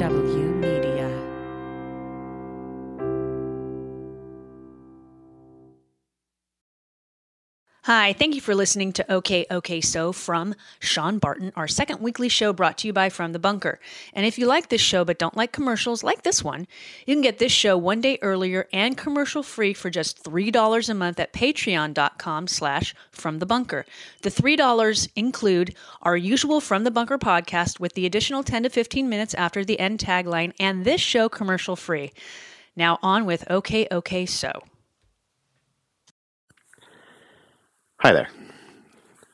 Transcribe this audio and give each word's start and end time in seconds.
FW 0.00 0.79
Hi, 7.84 8.12
thank 8.12 8.34
you 8.34 8.42
for 8.42 8.54
listening 8.54 8.92
to 8.92 9.10
OK 9.10 9.46
OK 9.50 9.80
So 9.80 10.12
from 10.12 10.54
Sean 10.80 11.18
Barton, 11.18 11.50
our 11.56 11.66
second 11.66 12.02
weekly 12.02 12.28
show 12.28 12.52
brought 12.52 12.76
to 12.78 12.86
you 12.86 12.92
by 12.92 13.08
From 13.08 13.32
the 13.32 13.38
Bunker. 13.38 13.80
And 14.12 14.26
if 14.26 14.38
you 14.38 14.46
like 14.46 14.68
this 14.68 14.82
show 14.82 15.02
but 15.02 15.18
don't 15.18 15.34
like 15.34 15.50
commercials 15.50 16.04
like 16.04 16.22
this 16.22 16.44
one, 16.44 16.66
you 17.06 17.14
can 17.14 17.22
get 17.22 17.38
this 17.38 17.52
show 17.52 17.78
one 17.78 18.02
day 18.02 18.18
earlier 18.20 18.68
and 18.70 18.98
commercial 18.98 19.42
free 19.42 19.72
for 19.72 19.88
just 19.88 20.22
$3 20.22 20.90
a 20.90 20.94
month 20.94 21.18
at 21.18 21.32
patreon.com 21.32 22.48
slash 22.48 22.94
from 23.12 23.38
the 23.38 23.46
bunker. 23.46 23.86
The 24.20 24.30
$3 24.30 25.08
include 25.16 25.74
our 26.02 26.18
usual 26.18 26.60
From 26.60 26.84
the 26.84 26.90
Bunker 26.90 27.16
podcast 27.16 27.80
with 27.80 27.94
the 27.94 28.04
additional 28.04 28.42
10 28.42 28.64
to 28.64 28.68
15 28.68 29.08
minutes 29.08 29.32
after 29.32 29.64
the 29.64 29.80
end 29.80 30.00
tagline 30.00 30.52
and 30.60 30.84
this 30.84 31.00
show 31.00 31.30
commercial 31.30 31.76
free. 31.76 32.12
Now 32.76 32.98
on 33.02 33.24
with 33.24 33.50
OK 33.50 33.88
OK 33.90 34.26
So. 34.26 34.69
Hi 38.02 38.14
there. 38.14 38.30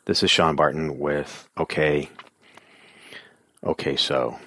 This 0.07 0.25
is 0.25 0.31
Sean 0.33 0.57
Barton 0.57 0.99
with 0.99 1.49
OK. 1.57 2.11
OK, 3.63 3.95
so. 3.95 4.41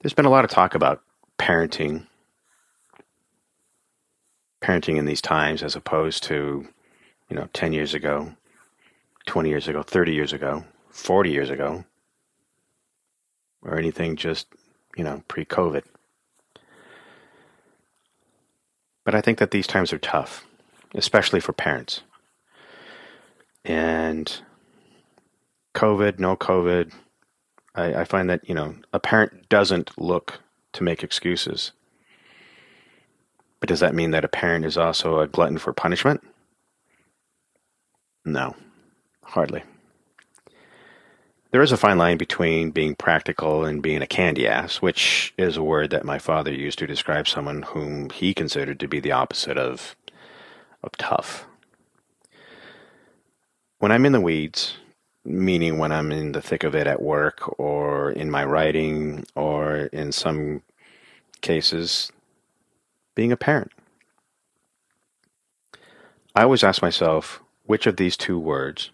There's 0.00 0.14
been 0.14 0.24
a 0.24 0.30
lot 0.30 0.46
of 0.46 0.50
talk 0.50 0.74
about 0.74 1.02
parenting. 1.38 2.06
Parenting 4.62 4.96
in 4.96 5.04
these 5.04 5.20
times 5.20 5.62
as 5.62 5.76
opposed 5.76 6.22
to, 6.22 6.66
you 7.28 7.36
know, 7.36 7.50
10 7.52 7.74
years 7.74 7.92
ago, 7.92 8.32
20 9.26 9.50
years 9.50 9.68
ago, 9.68 9.82
30 9.82 10.14
years 10.14 10.32
ago, 10.32 10.64
40 10.92 11.30
years 11.30 11.50
ago, 11.50 11.84
or 13.60 13.76
anything 13.76 14.16
just, 14.16 14.46
you 14.96 15.04
know, 15.04 15.22
pre 15.28 15.44
COVID. 15.44 15.82
But 19.04 19.14
I 19.14 19.20
think 19.20 19.36
that 19.36 19.50
these 19.50 19.66
times 19.66 19.92
are 19.92 19.98
tough 19.98 20.46
especially 20.94 21.40
for 21.40 21.52
parents. 21.52 22.02
And 23.64 24.40
COVID, 25.74 26.18
no 26.18 26.36
COVID, 26.36 26.92
I, 27.74 27.94
I, 27.94 28.04
find 28.04 28.30
that, 28.30 28.48
you 28.48 28.54
know, 28.54 28.76
a 28.92 29.00
parent 29.00 29.48
doesn't 29.48 29.98
look 29.98 30.40
to 30.74 30.84
make 30.84 31.02
excuses. 31.02 31.72
But 33.60 33.68
does 33.68 33.80
that 33.80 33.94
mean 33.94 34.10
that 34.12 34.24
a 34.24 34.28
parent 34.28 34.64
is 34.64 34.76
also 34.76 35.20
a 35.20 35.26
glutton 35.26 35.58
for 35.58 35.72
punishment? 35.72 36.22
No, 38.24 38.54
hardly. 39.24 39.62
There 41.50 41.62
is 41.62 41.72
a 41.72 41.76
fine 41.76 41.98
line 41.98 42.18
between 42.18 42.70
being 42.70 42.96
practical 42.96 43.64
and 43.64 43.82
being 43.82 44.02
a 44.02 44.06
candy 44.06 44.46
ass, 44.46 44.82
which 44.82 45.32
is 45.38 45.56
a 45.56 45.62
word 45.62 45.90
that 45.90 46.04
my 46.04 46.18
father 46.18 46.52
used 46.52 46.80
to 46.80 46.86
describe 46.86 47.28
someone 47.28 47.62
whom 47.62 48.10
he 48.10 48.34
considered 48.34 48.80
to 48.80 48.88
be 48.88 48.98
the 48.98 49.12
opposite 49.12 49.56
of 49.56 49.94
of 50.84 50.96
tough. 50.96 51.46
When 53.78 53.92
I'm 53.92 54.06
in 54.06 54.12
the 54.12 54.20
weeds, 54.20 54.76
meaning 55.24 55.78
when 55.78 55.90
I'm 55.90 56.12
in 56.12 56.32
the 56.32 56.42
thick 56.42 56.64
of 56.64 56.74
it 56.74 56.86
at 56.86 57.02
work 57.02 57.58
or 57.58 58.10
in 58.10 58.30
my 58.30 58.44
writing 58.44 59.24
or 59.34 59.86
in 59.92 60.12
some 60.12 60.62
cases, 61.40 62.12
being 63.14 63.32
a 63.32 63.36
parent. 63.36 63.72
I 66.34 66.42
always 66.42 66.64
ask 66.64 66.82
myself 66.82 67.40
which 67.64 67.86
of 67.86 67.96
these 67.96 68.16
two 68.16 68.38
words, 68.38 68.90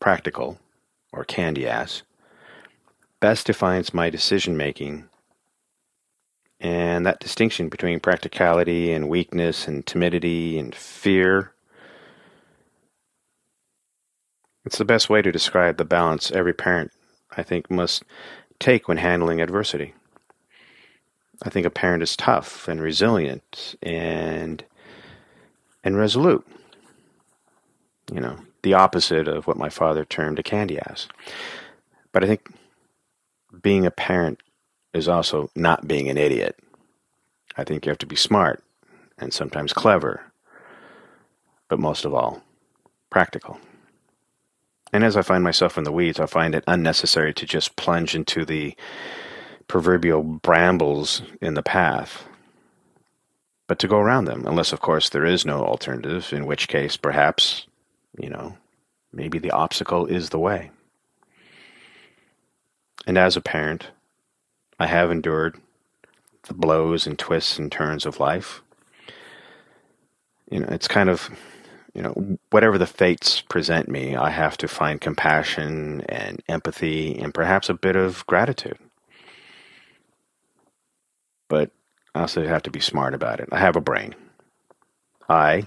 practical 0.00 0.58
or 1.12 1.24
candy 1.24 1.66
ass, 1.66 2.02
best 3.20 3.46
defines 3.46 3.92
my 3.92 4.10
decision 4.10 4.56
making 4.56 5.08
and 6.60 7.06
that 7.06 7.20
distinction 7.20 7.68
between 7.68 8.00
practicality 8.00 8.92
and 8.92 9.08
weakness 9.08 9.68
and 9.68 9.86
timidity 9.86 10.58
and 10.58 10.74
fear. 10.74 11.52
It's 14.64 14.78
the 14.78 14.84
best 14.84 15.08
way 15.08 15.22
to 15.22 15.32
describe 15.32 15.76
the 15.76 15.84
balance 15.84 16.30
every 16.30 16.52
parent, 16.52 16.90
I 17.36 17.42
think, 17.42 17.70
must 17.70 18.02
take 18.58 18.88
when 18.88 18.98
handling 18.98 19.40
adversity. 19.40 19.94
I 21.42 21.50
think 21.50 21.64
a 21.64 21.70
parent 21.70 22.02
is 22.02 22.16
tough 22.16 22.66
and 22.66 22.80
resilient 22.80 23.76
and 23.82 24.64
and 25.84 25.96
resolute. 25.96 26.44
You 28.12 28.20
know, 28.20 28.38
the 28.62 28.74
opposite 28.74 29.28
of 29.28 29.46
what 29.46 29.56
my 29.56 29.68
father 29.68 30.04
termed 30.04 30.40
a 30.40 30.42
candy 30.42 30.78
ass. 30.80 31.06
But 32.12 32.24
I 32.24 32.26
think 32.26 32.48
being 33.62 33.86
a 33.86 33.90
parent 33.90 34.40
is 34.94 35.08
also 35.08 35.50
not 35.54 35.86
being 35.86 36.08
an 36.08 36.16
idiot. 36.16 36.58
I 37.56 37.64
think 37.64 37.84
you 37.84 37.90
have 37.90 37.98
to 37.98 38.06
be 38.06 38.16
smart 38.16 38.62
and 39.18 39.32
sometimes 39.32 39.72
clever, 39.72 40.22
but 41.68 41.78
most 41.78 42.04
of 42.04 42.14
all, 42.14 42.42
practical. 43.10 43.58
And 44.92 45.04
as 45.04 45.16
I 45.16 45.22
find 45.22 45.44
myself 45.44 45.76
in 45.76 45.84
the 45.84 45.92
weeds, 45.92 46.18
I 46.18 46.26
find 46.26 46.54
it 46.54 46.64
unnecessary 46.66 47.34
to 47.34 47.46
just 47.46 47.76
plunge 47.76 48.14
into 48.14 48.44
the 48.44 48.74
proverbial 49.66 50.22
brambles 50.22 51.22
in 51.42 51.54
the 51.54 51.62
path, 51.62 52.24
but 53.66 53.78
to 53.80 53.88
go 53.88 53.98
around 53.98 54.24
them, 54.24 54.46
unless, 54.46 54.72
of 54.72 54.80
course, 54.80 55.10
there 55.10 55.26
is 55.26 55.44
no 55.44 55.62
alternative, 55.62 56.32
in 56.32 56.46
which 56.46 56.68
case, 56.68 56.96
perhaps, 56.96 57.66
you 58.18 58.30
know, 58.30 58.56
maybe 59.12 59.38
the 59.38 59.50
obstacle 59.50 60.06
is 60.06 60.30
the 60.30 60.38
way. 60.38 60.70
And 63.06 63.18
as 63.18 63.36
a 63.36 63.42
parent, 63.42 63.88
I 64.78 64.86
have 64.86 65.10
endured 65.10 65.58
the 66.46 66.54
blows 66.54 67.06
and 67.06 67.18
twists 67.18 67.58
and 67.58 67.70
turns 67.70 68.06
of 68.06 68.20
life. 68.20 68.62
You 70.50 70.60
know, 70.60 70.68
it's 70.70 70.88
kind 70.88 71.10
of, 71.10 71.30
you 71.94 72.02
know, 72.02 72.38
whatever 72.50 72.78
the 72.78 72.86
fates 72.86 73.40
present 73.40 73.88
me, 73.88 74.16
I 74.16 74.30
have 74.30 74.56
to 74.58 74.68
find 74.68 75.00
compassion 75.00 76.02
and 76.08 76.42
empathy 76.48 77.18
and 77.18 77.34
perhaps 77.34 77.68
a 77.68 77.74
bit 77.74 77.96
of 77.96 78.26
gratitude. 78.26 78.78
But 81.48 81.70
I 82.14 82.20
also 82.20 82.46
have 82.46 82.62
to 82.62 82.70
be 82.70 82.80
smart 82.80 83.14
about 83.14 83.40
it. 83.40 83.48
I 83.52 83.58
have 83.58 83.76
a 83.76 83.80
brain. 83.80 84.14
I, 85.28 85.64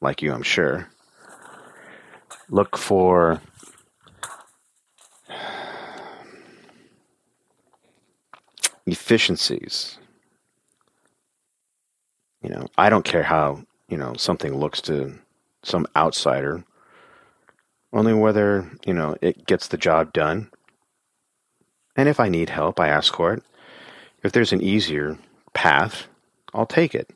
like 0.00 0.20
you, 0.20 0.32
I'm 0.32 0.42
sure, 0.42 0.88
look 2.50 2.76
for 2.76 3.40
efficiencies. 8.86 9.98
You 12.42 12.50
know, 12.50 12.66
I 12.76 12.90
don't 12.90 13.04
care 13.04 13.22
how, 13.22 13.64
you 13.88 13.96
know, 13.96 14.14
something 14.16 14.54
looks 14.54 14.80
to 14.82 15.14
some 15.62 15.86
outsider, 15.96 16.62
only 17.92 18.12
whether, 18.12 18.70
you 18.84 18.92
know, 18.92 19.16
it 19.22 19.46
gets 19.46 19.68
the 19.68 19.78
job 19.78 20.12
done. 20.12 20.50
And 21.96 22.08
if 22.08 22.20
I 22.20 22.28
need 22.28 22.50
help, 22.50 22.78
I 22.80 22.88
ask 22.88 23.14
for 23.14 23.32
it. 23.32 23.42
If 24.22 24.32
there's 24.32 24.52
an 24.52 24.62
easier 24.62 25.18
path, 25.52 26.06
I'll 26.52 26.66
take 26.66 26.94
it, 26.94 27.10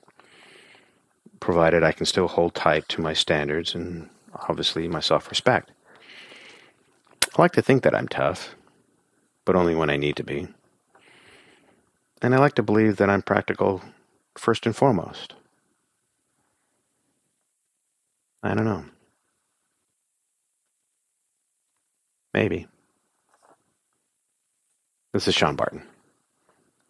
provided 1.40 1.82
I 1.82 1.92
can 1.92 2.06
still 2.06 2.28
hold 2.28 2.54
tight 2.54 2.88
to 2.90 3.00
my 3.00 3.12
standards 3.12 3.74
and 3.74 4.08
obviously 4.48 4.88
my 4.88 5.00
self 5.00 5.28
respect. 5.30 5.70
I 7.36 7.42
like 7.42 7.52
to 7.52 7.62
think 7.62 7.82
that 7.82 7.94
I'm 7.94 8.08
tough, 8.08 8.54
but 9.44 9.56
only 9.56 9.74
when 9.74 9.90
I 9.90 9.96
need 9.96 10.16
to 10.16 10.24
be. 10.24 10.48
And 12.20 12.34
I 12.34 12.38
like 12.38 12.54
to 12.54 12.62
believe 12.62 12.96
that 12.96 13.08
I'm 13.08 13.22
practical 13.22 13.82
first 14.36 14.66
and 14.66 14.74
foremost. 14.74 15.34
I 18.42 18.54
don't 18.54 18.64
know. 18.64 18.84
Maybe. 22.34 22.66
This 25.12 25.28
is 25.28 25.34
Sean 25.34 25.56
Barton. 25.56 25.82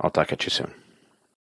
I'll 0.01 0.11
talk 0.11 0.33
at 0.33 0.45
you 0.45 0.51
soon. 0.51 0.73